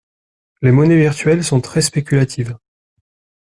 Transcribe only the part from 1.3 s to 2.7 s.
sont très spéculatives.